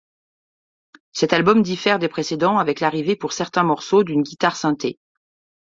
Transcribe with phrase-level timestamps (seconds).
[1.11, 4.97] Cet album diffère des précédents avec l'arrivée pour certains morceaux d'une guitare synthé.